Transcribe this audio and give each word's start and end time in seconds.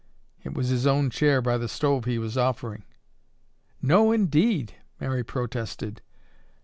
It 0.43 0.55
was 0.55 0.69
his 0.69 0.87
own 0.87 1.11
chair 1.11 1.43
by 1.43 1.59
the 1.59 1.69
stove 1.69 2.05
he 2.05 2.17
was 2.17 2.35
offering. 2.35 2.85
"No, 3.83 4.11
indeed!" 4.11 4.73
Mary 4.99 5.23
protested. 5.23 6.01